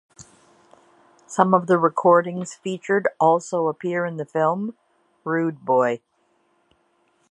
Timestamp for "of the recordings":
1.53-2.55